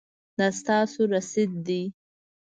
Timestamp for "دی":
1.65-1.81